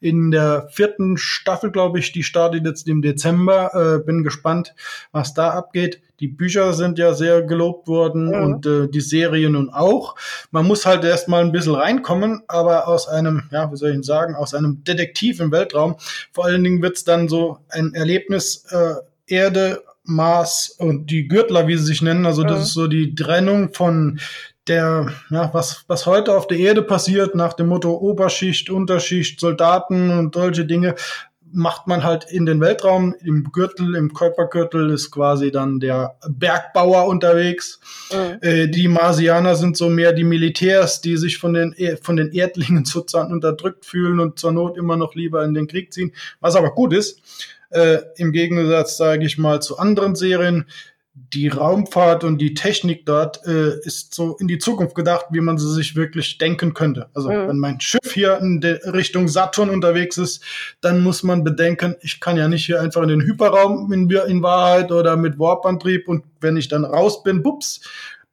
[0.00, 3.72] In der vierten Staffel, glaube ich, die startet jetzt im Dezember.
[3.74, 4.74] Äh, bin gespannt,
[5.12, 6.02] was da abgeht.
[6.20, 8.42] Die Bücher sind ja sehr gelobt worden ja.
[8.42, 10.16] und äh, die Serie nun auch.
[10.50, 14.34] Man muss halt erstmal ein bisschen reinkommen, aber aus einem, ja, wie soll ich sagen,
[14.34, 15.96] aus einem Detektiv im Weltraum.
[16.32, 18.94] Vor allen Dingen wird's dann so ein Erlebnis äh,
[19.26, 22.26] Erde Mars und die Gürtler, wie sie sich nennen.
[22.26, 22.62] Also das ja.
[22.62, 24.18] ist so die Trennung von
[24.66, 30.10] der, ja, was, was heute auf der Erde passiert, nach dem Motto Oberschicht, Unterschicht, Soldaten
[30.10, 30.94] und solche Dinge,
[31.52, 33.14] macht man halt in den Weltraum.
[33.24, 37.80] Im Gürtel, im Körpergürtel ist quasi dann der Bergbauer unterwegs.
[38.12, 38.38] Mhm.
[38.40, 42.84] Äh, die Marsianer sind so mehr die Militärs, die sich von den, von den Erdlingen
[42.86, 46.12] sozusagen unterdrückt fühlen und zur Not immer noch lieber in den Krieg ziehen.
[46.40, 47.20] Was aber gut ist.
[47.70, 50.66] Äh, Im Gegensatz, sage ich mal, zu anderen Serien.
[51.32, 55.58] Die Raumfahrt und die Technik dort äh, ist so in die Zukunft gedacht, wie man
[55.58, 57.08] sie sich wirklich denken könnte.
[57.12, 57.48] Also mhm.
[57.48, 60.44] wenn mein Schiff hier in Richtung Saturn unterwegs ist,
[60.80, 64.42] dann muss man bedenken, ich kann ja nicht hier einfach in den Hyperraum in, in
[64.42, 67.80] Wahrheit oder mit Warp-Antrieb und wenn ich dann raus bin, bups,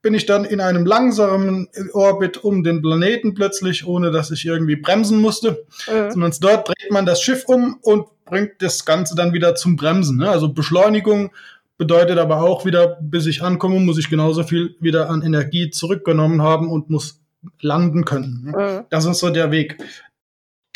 [0.06, 4.76] bin ich dann in einem langsamen Orbit um den Planeten plötzlich, ohne dass ich irgendwie
[4.76, 5.66] bremsen musste.
[5.92, 6.12] Mhm.
[6.12, 10.18] Sondern dort dreht man das Schiff um und bringt das Ganze dann wieder zum Bremsen.
[10.18, 10.30] Ne?
[10.30, 11.32] Also Beschleunigung
[11.78, 16.42] bedeutet aber auch wieder, bis ich ankomme, muss ich genauso viel wieder an Energie zurückgenommen
[16.42, 17.22] haben und muss
[17.60, 18.46] landen können.
[18.46, 18.58] Ne?
[18.58, 18.86] Mhm.
[18.90, 19.78] Das ist so der Weg.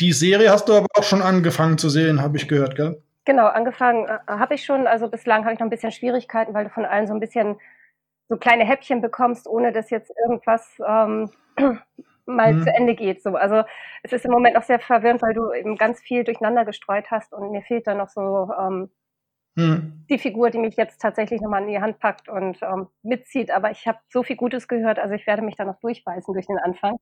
[0.00, 3.02] Die Serie hast du aber auch schon angefangen zu sehen, habe ich gehört, gell?
[3.26, 4.86] Genau, angefangen äh, habe ich schon.
[4.86, 7.56] Also bislang habe ich noch ein bisschen Schwierigkeiten, weil du von allen so ein bisschen
[8.28, 11.30] so kleine Häppchen bekommst, ohne dass jetzt irgendwas ähm,
[12.36, 12.62] mal mhm.
[12.62, 13.22] zu Ende geht.
[13.22, 13.36] So.
[13.36, 13.62] Also
[14.02, 17.32] es ist im Moment noch sehr verwirrend, weil du eben ganz viel durcheinander gestreut hast
[17.32, 18.90] und mir fehlt da noch so ähm,
[19.56, 20.06] mhm.
[20.08, 23.50] die Figur, die mich jetzt tatsächlich nochmal in die Hand packt und ähm, mitzieht.
[23.50, 26.46] Aber ich habe so viel Gutes gehört, also ich werde mich da noch durchbeißen durch
[26.46, 26.96] den Anfang.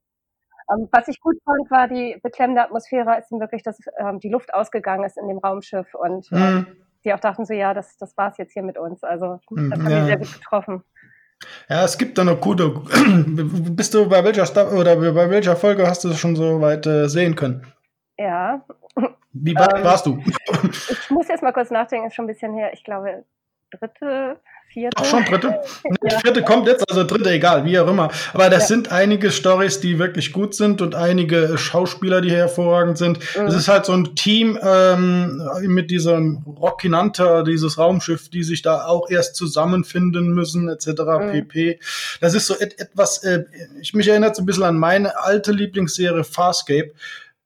[0.70, 4.52] Ähm, was ich gut fand, war die beklemmende Atmosphäre, als wirklich dass ähm, die Luft
[4.52, 6.66] ausgegangen ist in dem Raumschiff und ähm, mhm.
[7.04, 9.02] die auch dachten so, ja, das, das war es jetzt hier mit uns.
[9.02, 9.98] Also das hat ja.
[9.98, 10.84] mich sehr gut getroffen.
[11.68, 12.70] Ja, es gibt da noch gute.
[13.26, 16.86] Bist du bei welcher Sta oder bei welcher Folge hast du das schon so weit
[16.86, 17.66] äh, sehen können?
[18.18, 18.64] Ja.
[19.32, 20.18] Wie weit ähm, warst du?
[20.90, 22.72] ich muss jetzt mal kurz nachdenken, ist schon ein bisschen her.
[22.72, 23.24] Ich glaube,
[23.70, 24.96] dritte, vierte.
[24.96, 25.60] Ach schon, dritte?
[26.04, 28.10] Die vierte kommt jetzt, also dritte, egal, wie auch immer.
[28.32, 28.66] Aber das ja.
[28.68, 33.18] sind einige Stories, die wirklich gut sind und einige Schauspieler, die hervorragend sind.
[33.18, 33.46] Es mhm.
[33.46, 39.10] ist halt so ein Team ähm, mit diesem Rockinanta, dieses Raumschiff, die sich da auch
[39.10, 40.86] erst zusammenfinden müssen, etc.
[40.86, 41.30] Mhm.
[41.32, 41.80] pp.
[42.20, 43.44] Das ist so et etwas, äh,
[43.80, 46.92] ich mich erinnert so ein bisschen an meine alte Lieblingsserie Farscape.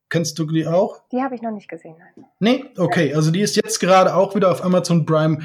[0.09, 1.01] Kennst du die auch?
[1.11, 1.95] Die habe ich noch nicht gesehen.
[2.15, 2.25] Nein.
[2.37, 2.65] Nee?
[2.77, 5.39] Okay, also die ist jetzt gerade auch wieder auf Amazon Prime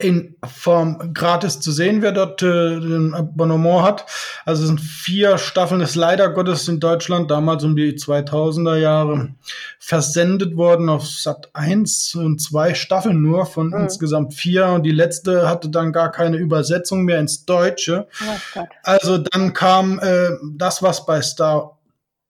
[0.00, 4.06] in Form gratis zu sehen, wer dort äh, ein Abonnement hat.
[4.44, 9.34] Also es sind vier Staffeln, ist leider Gottes in Deutschland damals um die 2000er Jahre
[9.80, 13.80] versendet worden auf Sat 1 und zwei Staffeln nur von mhm.
[13.80, 18.06] insgesamt vier und die letzte hatte dann gar keine Übersetzung mehr ins Deutsche.
[18.56, 21.77] Oh also dann kam äh, das, was bei Star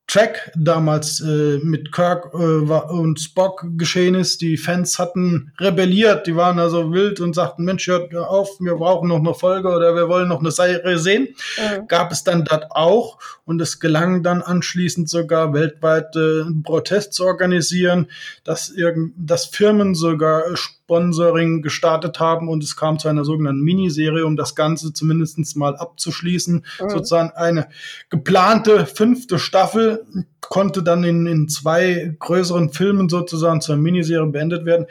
[0.08, 4.40] Track damals äh, mit Kirk äh, und Spock geschehen ist.
[4.40, 9.10] Die Fans hatten rebelliert, die waren also wild und sagten, Mensch, hört auf, wir brauchen
[9.10, 11.28] noch eine Folge oder wir wollen noch eine Serie sehen.
[11.58, 11.88] Mhm.
[11.88, 17.12] Gab es dann das auch und es gelang dann anschließend sogar weltweit äh, einen Protest
[17.12, 18.06] zu organisieren,
[18.44, 20.42] dass, irgend, dass Firmen sogar
[20.88, 25.76] Sponsoring gestartet haben und es kam zu einer sogenannten Miniserie, um das Ganze zumindest mal
[25.76, 26.64] abzuschließen.
[26.80, 26.90] Mhm.
[26.90, 27.68] Sozusagen eine
[28.08, 30.06] geplante fünfte Staffel
[30.40, 34.86] konnte dann in, in zwei größeren Filmen sozusagen zur Miniserie beendet werden.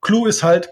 [0.00, 0.70] Clou ist halt,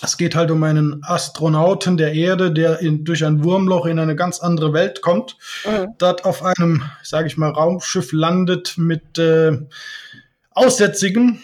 [0.00, 4.16] es geht halt um einen Astronauten der Erde, der in, durch ein Wurmloch in eine
[4.16, 5.88] ganz andere Welt kommt, mhm.
[5.98, 9.58] dort auf einem, sage ich mal, Raumschiff landet mit äh,
[10.52, 11.42] Aussätzigen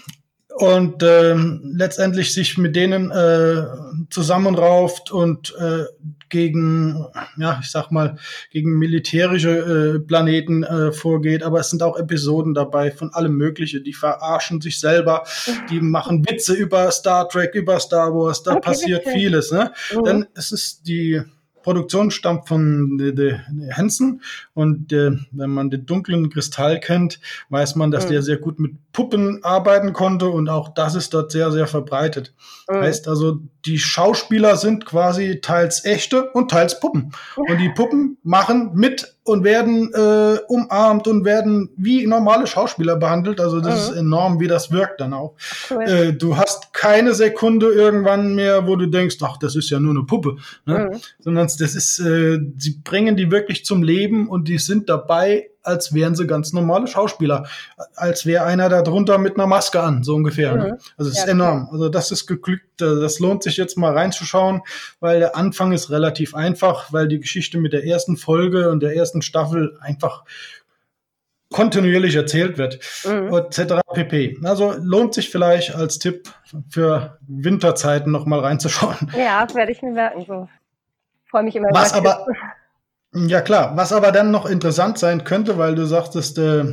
[0.57, 3.65] und äh, letztendlich sich mit denen äh,
[4.09, 5.85] zusammenrauft und äh,
[6.29, 8.17] gegen, ja, ich sag mal,
[8.51, 11.43] gegen militärische äh, Planeten äh, vorgeht.
[11.43, 13.81] Aber es sind auch Episoden dabei von allem Mögliche.
[13.81, 15.25] Die verarschen sich selber,
[15.71, 18.43] die machen Witze über Star Trek, über Star Wars.
[18.43, 19.19] Da okay, passiert okay.
[19.19, 19.51] vieles.
[19.51, 19.73] Ne?
[19.93, 20.05] Mhm.
[20.05, 21.21] Denn es ist die
[21.65, 23.39] Produktion stammt von de, de
[23.73, 24.21] Hansen
[24.55, 28.13] und äh, wenn man den dunklen Kristall kennt, weiß man, dass mhm.
[28.13, 32.33] der sehr gut mit Puppen arbeiten konnte und auch das ist dort sehr, sehr verbreitet.
[32.69, 32.77] Mhm.
[32.77, 37.13] Heißt also, die Schauspieler sind quasi teils echte und teils Puppen.
[37.37, 43.41] Und die Puppen machen mit und werden äh, umarmt und werden wie normale Schauspieler behandelt.
[43.41, 43.93] Also das mhm.
[43.93, 45.35] ist enorm, wie das wirkt dann auch.
[45.71, 45.83] Cool.
[45.83, 49.93] Äh, du hast keine Sekunde irgendwann mehr, wo du denkst, ach, das ist ja nur
[49.93, 50.37] eine Puppe.
[50.67, 50.91] Ne?
[50.93, 51.01] Mhm.
[51.21, 55.95] Sondern das ist, äh, sie bringen die wirklich zum Leben und die sind dabei als
[55.95, 57.47] wären sie ganz normale Schauspieler.
[57.97, 60.55] Als wäre einer da drunter mit einer Maske an, so ungefähr.
[60.55, 60.65] Ne?
[60.65, 60.79] Mhm.
[60.97, 61.69] Also es ja, ist enorm.
[61.73, 62.81] Also das ist geglückt.
[62.81, 64.63] Äh, das lohnt sich jetzt mal reinzuschauen,
[65.01, 68.95] weil der Anfang ist relativ einfach, weil die Geschichte mit der ersten Folge und der
[68.95, 70.25] ersten Staffel einfach
[71.51, 73.33] kontinuierlich erzählt wird, mhm.
[73.33, 73.81] etc.
[73.93, 74.39] pp.
[74.43, 76.29] Also lohnt sich vielleicht als Tipp
[76.69, 79.13] für Winterzeiten noch mal reinzuschauen.
[79.17, 80.25] Ja, werde ich mir merken.
[80.27, 80.49] So.
[81.27, 81.69] Freue mich immer.
[81.71, 82.27] Was aber,
[83.15, 86.65] ja klar, was aber dann noch interessant sein könnte, weil du sagtest, äh,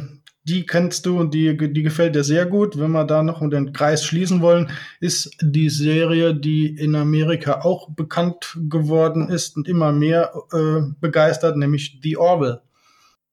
[0.43, 2.79] die kennst du und die, die gefällt dir sehr gut.
[2.79, 7.89] Wenn wir da noch den Kreis schließen wollen, ist die Serie, die in Amerika auch
[7.91, 12.61] bekannt geworden ist und immer mehr äh, begeistert, nämlich The Orville.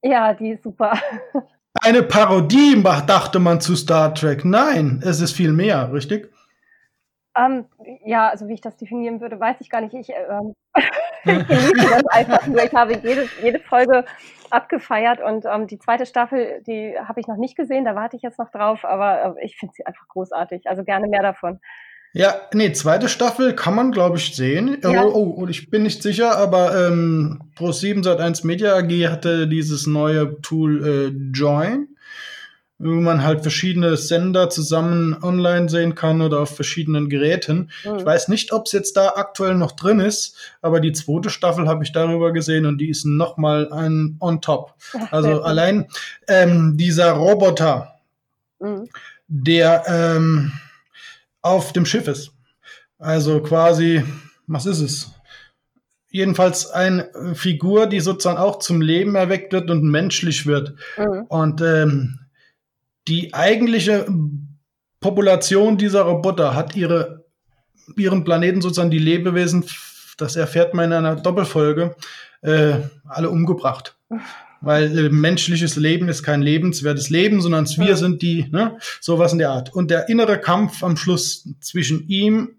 [0.03, 0.93] Ja, die ist super.
[1.81, 4.45] Eine Parodie, dachte man zu Star Trek.
[4.45, 6.31] Nein, es ist viel mehr, richtig?
[7.37, 7.65] Ähm,
[8.05, 9.93] ja, also wie ich das definieren würde, weiß ich gar nicht.
[9.93, 10.53] Ich, ähm,
[11.25, 12.63] ich das einfach nur.
[12.63, 14.05] Ich habe jede, jede Folge
[14.49, 18.23] abgefeiert und ähm, die zweite Staffel, die habe ich noch nicht gesehen, da warte ich
[18.23, 20.67] jetzt noch drauf, aber äh, ich finde sie einfach großartig.
[20.67, 21.59] Also gerne mehr davon.
[22.11, 24.79] Ja, nee, zweite Staffel kann man, glaube ich, sehen.
[24.81, 25.03] Ja.
[25.03, 30.41] Oh, oh, ich bin nicht sicher, aber ähm, Pro7 Sat1 Media AG hatte dieses neue
[30.41, 31.89] Tool äh, Join
[32.79, 37.69] wo man halt verschiedene Sender zusammen online sehen kann oder auf verschiedenen Geräten.
[37.83, 37.97] Mhm.
[37.97, 41.67] Ich weiß nicht, ob es jetzt da aktuell noch drin ist, aber die zweite Staffel
[41.67, 44.73] habe ich darüber gesehen und die ist noch mal ein on top.
[45.11, 45.87] Also allein
[46.27, 47.95] ähm, dieser Roboter,
[48.59, 48.87] mhm.
[49.27, 50.53] der ähm,
[51.41, 52.31] auf dem Schiff ist.
[52.97, 54.03] Also quasi,
[54.47, 55.11] was ist es?
[56.11, 60.73] jedenfalls eine Figur, die sozusagen auch zum Leben erweckt wird und menschlich wird.
[60.97, 61.25] Mhm.
[61.27, 62.19] Und ähm,
[63.07, 64.07] die eigentliche
[64.99, 67.25] Population dieser Roboter hat ihre,
[67.95, 69.65] ihren Planeten sozusagen die Lebewesen,
[70.17, 71.95] das erfährt man in einer Doppelfolge,
[72.41, 73.97] äh, alle umgebracht.
[74.61, 79.39] Weil äh, menschliches Leben ist kein lebenswertes Leben, sondern wir sind die, ne, sowas in
[79.39, 79.73] der Art.
[79.73, 82.57] Und der innere Kampf am Schluss zwischen ihm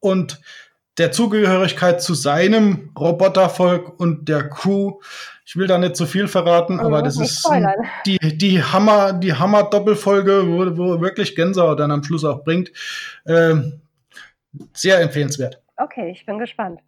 [0.00, 0.40] und
[0.98, 5.00] der Zugehörigkeit zu seinem Robotervolk und der Crew.
[5.46, 7.74] Ich will da nicht zu viel verraten, oh, aber das ist spoilern.
[8.04, 12.70] die, die Hammer, die Hammer-Doppelfolge, wo, wo wirklich Gänsehaut dann am Schluss auch bringt.
[13.26, 13.80] Ähm,
[14.74, 15.62] sehr empfehlenswert.
[15.76, 16.80] Okay, ich bin gespannt.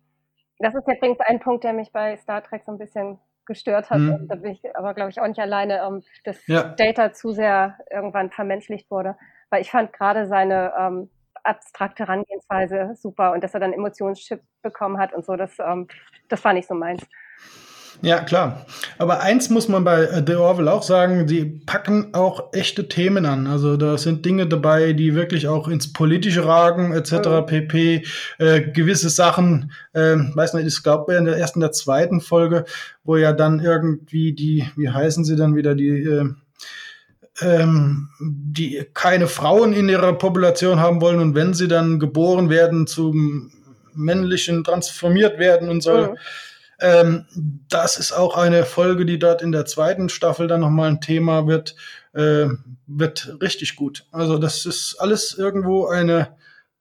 [0.59, 3.99] Das ist übrigens ein Punkt, der mich bei Star Trek so ein bisschen gestört hat.
[3.99, 4.29] Mhm.
[4.29, 6.75] Da bin ich aber, glaube ich, auch nicht alleine, um, dass ja.
[6.75, 9.17] Data zu sehr irgendwann vermenschlicht wurde.
[9.49, 11.11] Weil ich fand gerade seine ähm,
[11.45, 15.89] abstrakte Herangehensweise super und dass er dann Emotionschip bekommen hat und so, das, ähm,
[16.29, 17.07] das war nicht so meins.
[18.03, 18.65] Ja, klar.
[18.99, 23.27] Aber eins muss man bei äh, The Orville auch sagen, die packen auch echte Themen
[23.27, 23.47] an.
[23.47, 27.13] Also da sind Dinge dabei, die wirklich auch ins Politische ragen, etc.
[27.13, 27.47] Mhm.
[27.47, 28.05] pp.
[28.39, 32.65] Äh, gewisse Sachen, äh, weiß nicht, ich glaube in der ersten, der zweiten Folge,
[33.05, 36.31] wo ja dann irgendwie die, wie heißen sie dann wieder, die äh,
[37.41, 42.87] ähm, die keine Frauen in ihrer Population haben wollen und wenn sie dann geboren werden,
[42.87, 43.53] zum
[43.95, 45.97] männlichen transformiert werden und so.
[45.97, 46.17] Mhm.
[46.81, 47.27] Ähm,
[47.69, 51.47] das ist auch eine Folge, die dort in der zweiten Staffel dann nochmal ein Thema
[51.47, 51.77] wird,
[52.15, 52.47] äh,
[52.87, 54.07] wird richtig gut.
[54.13, 56.37] Also das ist alles irgendwo eine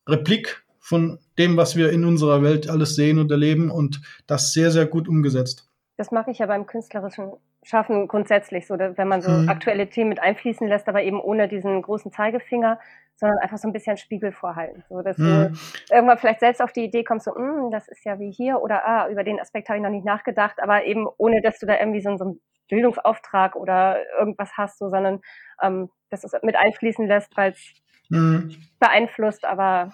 [0.07, 4.71] Replik von dem, was wir in unserer Welt alles sehen und erleben und das sehr,
[4.71, 5.67] sehr gut umgesetzt.
[5.97, 7.33] Das mag ich ja beim künstlerischen
[7.69, 9.47] Schaffen grundsätzlich so, wenn man so mhm.
[9.47, 12.79] aktuelle Themen mit einfließen lässt, aber eben ohne diesen großen Zeigefinger,
[13.15, 14.83] sondern einfach so ein bisschen Spiegel vorhalten.
[14.89, 15.53] So, dass mhm.
[15.53, 18.59] du irgendwann vielleicht selbst auf die Idee kommst, so, mm, das ist ja wie hier
[18.61, 21.67] oder ah, über den Aspekt habe ich noch nicht nachgedacht, aber eben ohne, dass du
[21.67, 25.21] da irgendwie so, so ein Bildungsauftrag oder irgendwas hast, so, sondern
[25.61, 27.73] ähm, dass du es mit einfließen lässt, weil es
[28.09, 28.55] mhm.
[28.79, 29.91] beeinflusst, aber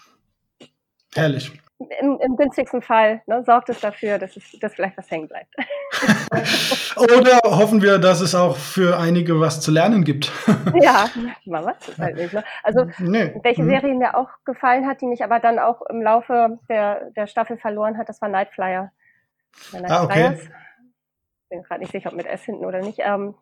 [1.14, 1.52] Herrlich
[2.00, 5.54] im, im günstigsten Fall ne, sorgt es dafür, dass, es, dass vielleicht was hängen bleibt.
[6.98, 10.32] Oder hoffen wir, dass es auch für einige was zu lernen gibt.
[10.82, 11.10] ja,
[11.46, 12.34] man weiß es halt nicht.
[12.34, 12.44] Ne?
[12.64, 13.34] Also, nee.
[13.44, 13.70] welche mhm.
[13.70, 17.58] Serie mir auch gefallen hat, die mich aber dann auch im Laufe der, der Staffel
[17.58, 18.92] verloren hat, das war Nightflyer.
[19.74, 20.14] Night ah, okay.
[20.14, 20.50] Flyers.
[21.50, 23.00] Bin gerade nicht sicher, ob mit S hinten oder nicht.
[23.00, 23.36] Ähm,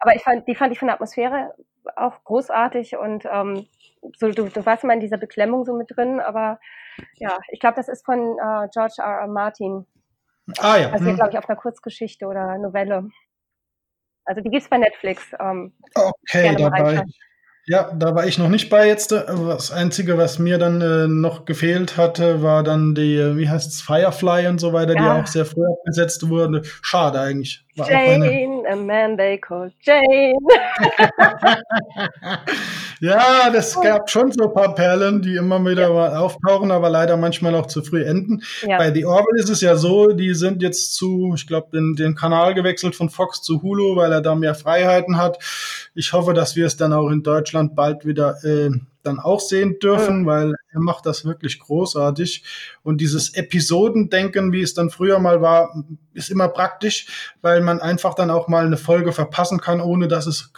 [0.00, 1.54] aber ich fand, die fand ich von der Atmosphäre
[1.96, 3.66] auch großartig und ähm,
[4.18, 6.58] so, du, du warst immer in dieser Beklemmung so mit drin, aber
[7.16, 9.20] ja, ich glaube, das ist von äh, George R.
[9.22, 9.28] R.
[9.28, 9.86] Martin.
[10.58, 10.90] Ah ja.
[10.90, 11.16] Also, hm.
[11.16, 13.08] glaube ich, auf einer Kurzgeschichte oder Novelle.
[14.24, 15.22] Also die gibt es bei Netflix.
[15.38, 17.02] Ähm, okay, dabei.
[17.66, 19.12] Ja, da war ich noch nicht bei jetzt.
[19.12, 23.70] Das Einzige, was mir dann äh, noch gefehlt hatte, war dann die, äh, wie heißt
[23.70, 25.00] es, Firefly und so weiter, ja.
[25.00, 26.62] die auch sehr früh abgesetzt wurde.
[26.82, 27.64] Schade eigentlich.
[27.76, 30.34] War Jane, a man they call Jane.
[33.00, 36.18] ja, das gab schon so ein paar Perlen, die immer wieder ja.
[36.18, 38.42] auftauchen, aber leider manchmal auch zu früh enden.
[38.62, 38.76] Ja.
[38.76, 42.14] Bei The Orville ist es ja so, die sind jetzt zu, ich glaube, den, den
[42.14, 45.38] Kanal gewechselt von Fox zu Hulu, weil er da mehr Freiheiten hat.
[45.94, 48.70] Ich hoffe, dass wir es dann auch in Deutschland bald wieder äh,
[49.02, 50.26] dann auch sehen dürfen, mhm.
[50.26, 52.44] weil er macht das wirklich großartig.
[52.82, 58.14] Und dieses Episodendenken, wie es dann früher mal war, ist immer praktisch, weil man einfach
[58.14, 60.52] dann auch mal eine Folge verpassen kann, ohne dass es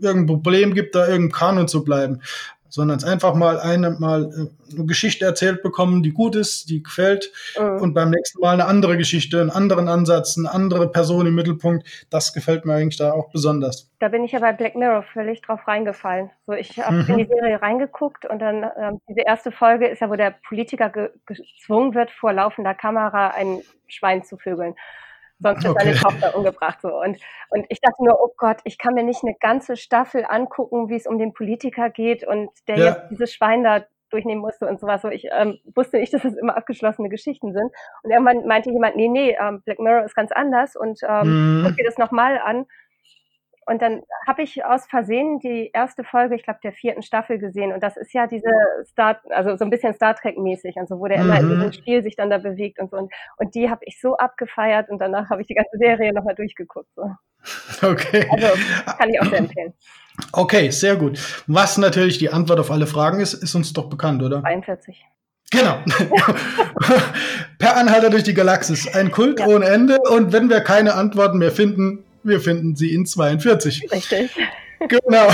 [0.00, 2.20] irgendein Problem gibt, da irgendein Kanon zu bleiben
[2.68, 6.82] sondern es einfach mal eine mal äh, eine Geschichte erzählt bekommen, die gut ist, die
[6.82, 7.80] gefällt mhm.
[7.80, 12.06] und beim nächsten Mal eine andere Geschichte, einen anderen Ansatz, eine andere Person im Mittelpunkt.
[12.10, 13.90] Das gefällt mir eigentlich da auch besonders.
[14.00, 16.30] Da bin ich ja bei Black Mirror völlig drauf reingefallen.
[16.46, 17.08] So, ich habe mhm.
[17.08, 20.90] in die Serie reingeguckt und dann ähm, diese erste Folge ist ja, wo der Politiker
[20.90, 24.74] ge gezwungen wird, vor laufender Kamera ein Schwein zu vögeln
[25.38, 25.92] sonst wird okay.
[25.92, 26.80] seine Tochter umgebracht.
[26.80, 26.88] So.
[26.88, 27.18] Und,
[27.50, 30.96] und ich dachte nur, oh Gott, ich kann mir nicht eine ganze Staffel angucken, wie
[30.96, 32.84] es um den Politiker geht und der ja.
[32.86, 35.02] jetzt dieses Schwein da durchnehmen musste und sowas.
[35.02, 37.70] So, ich ähm, wusste nicht, dass das immer abgeschlossene Geschichten sind.
[38.02, 41.64] Und irgendwann meinte jemand, nee, nee, ähm, Black Mirror ist ganz anders und ähm, mhm.
[41.66, 42.66] guck dir das nochmal an.
[43.68, 47.72] Und dann habe ich aus Versehen die erste Folge, ich glaube, der vierten Staffel gesehen.
[47.72, 48.48] Und das ist ja diese
[48.86, 51.24] Star, also so ein bisschen Star Trek-mäßig, also wo der mhm.
[51.24, 51.54] immer in mhm.
[51.54, 52.96] diesem Spiel sich dann da bewegt und so.
[52.96, 56.34] Und, und die habe ich so abgefeiert und danach habe ich die ganze Serie nochmal
[56.34, 56.88] durchgeguckt.
[56.96, 57.10] So.
[57.82, 58.26] Okay.
[58.30, 58.48] Also
[58.98, 59.74] kann ich auch sehr empfehlen.
[60.32, 61.18] Okay, sehr gut.
[61.46, 64.44] Was natürlich die Antwort auf alle Fragen ist, ist uns doch bekannt, oder?
[64.44, 65.04] 41.
[65.50, 65.78] Genau.
[67.58, 68.92] per Anhalter durch die Galaxis.
[68.94, 69.46] Ein Kult ja.
[69.46, 69.98] ohne Ende.
[70.10, 73.90] Und wenn wir keine Antworten mehr finden, wir finden sie in 42.
[73.92, 74.36] Richtig.
[74.86, 75.26] Genau.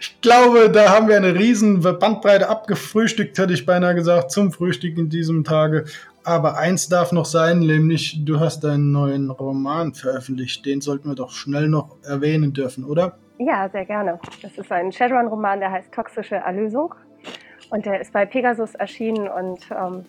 [0.00, 4.96] Ich glaube, da haben wir eine riesen Bandbreite abgefrühstückt, hätte ich beinahe gesagt, zum Frühstück
[4.96, 5.84] in diesem Tage.
[6.24, 10.64] Aber eins darf noch sein, nämlich du hast einen neuen Roman veröffentlicht.
[10.64, 13.18] Den sollten wir doch schnell noch erwähnen dürfen, oder?
[13.38, 14.18] Ja, sehr gerne.
[14.42, 16.94] Das ist ein Shadowrun-Roman, der heißt Toxische Erlösung.
[17.70, 20.04] Und der ist bei Pegasus erschienen und ähm,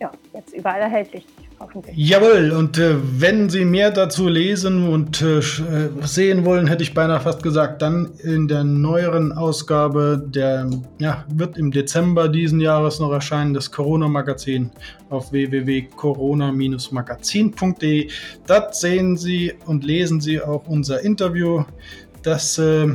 [0.00, 1.26] ja, jetzt überall erhältlich
[1.62, 1.96] hoffentlich.
[1.96, 5.40] Jawohl, und äh, wenn Sie mehr dazu lesen und äh,
[6.02, 11.56] sehen wollen, hätte ich beinahe fast gesagt, dann in der neueren Ausgabe, der ja, wird
[11.56, 14.70] im Dezember diesen Jahres noch erscheinen, das Corona-Magazin
[15.10, 18.08] auf www.corona-magazin.de.
[18.46, 21.64] Dort sehen Sie und lesen Sie auch unser Interview,
[22.22, 22.88] das äh,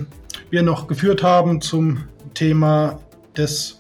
[0.50, 2.04] wir noch geführt haben zum
[2.34, 3.00] Thema
[3.36, 3.77] des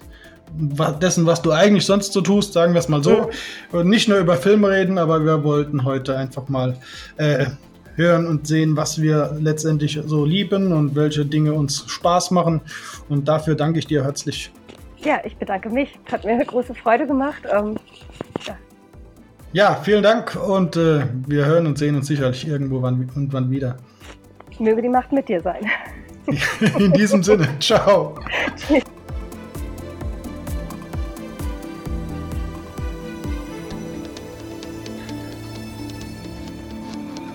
[1.01, 3.29] dessen, was du eigentlich sonst so tust, sagen wir es mal so.
[3.71, 6.77] Und nicht nur über Filme reden, aber wir wollten heute einfach mal
[7.17, 7.47] äh,
[7.95, 12.61] hören und sehen, was wir letztendlich so lieben und welche Dinge uns Spaß machen.
[13.09, 14.51] Und dafür danke ich dir herzlich.
[14.99, 15.99] Ja, ich bedanke mich.
[16.11, 17.43] Hat mir eine große Freude gemacht.
[17.51, 17.75] Ähm,
[18.45, 18.57] ja.
[19.53, 19.75] ja.
[19.83, 23.77] vielen Dank und äh, wir hören und sehen uns sicherlich irgendwo wann, und wann wieder.
[24.59, 25.65] Möge die Macht mit dir sein.
[26.79, 28.15] In diesem Sinne, ciao.
[28.55, 28.83] Tschüss.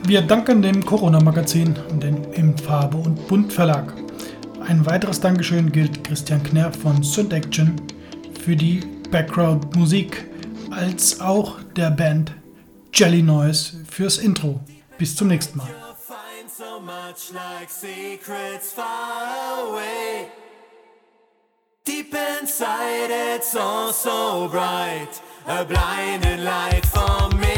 [0.04, 3.94] Wir danken dem Corona-Magazin und dem im Farbe und Bunt Verlag.
[4.66, 7.80] Ein weiteres Dankeschön gilt Christian Knerr von Synth Action
[8.42, 8.80] für die
[9.12, 10.26] Background-Musik,
[10.70, 12.32] als auch der Band
[12.92, 14.58] Jelly Noise fürs Intro.
[14.98, 15.68] Bis zum nächsten Mal.
[21.84, 27.51] Deep inside it's all so bright, a blinding light for me.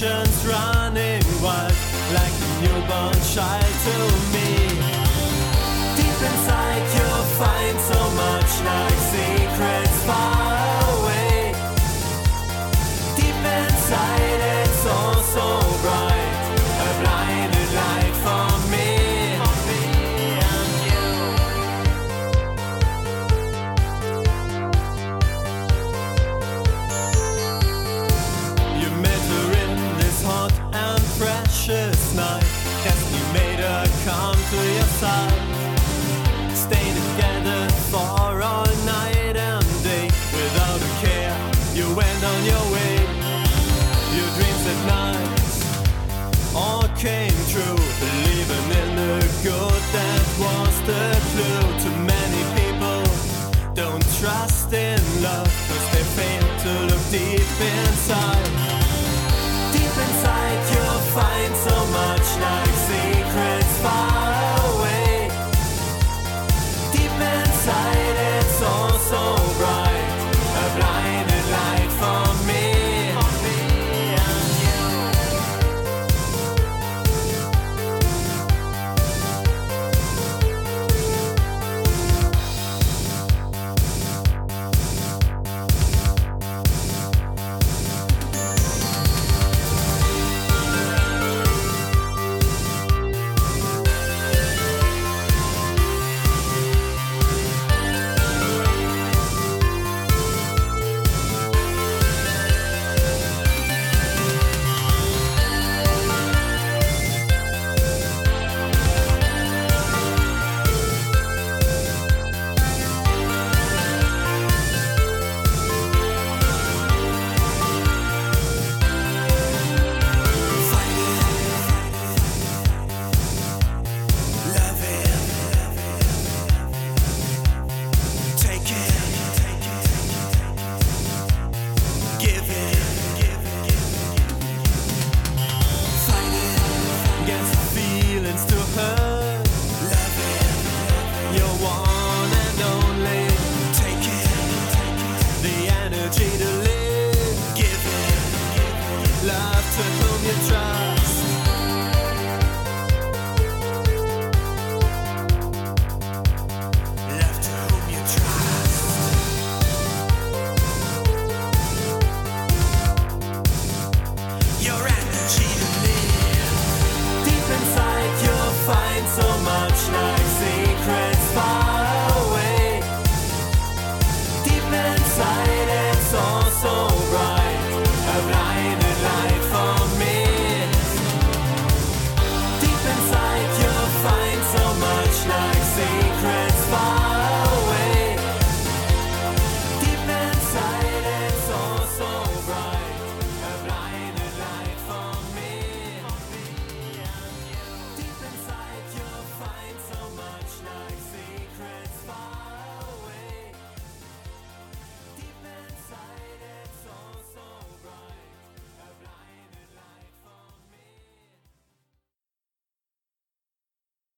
[0.00, 1.72] Imagination's running wild
[2.14, 4.37] like a newborn child to me.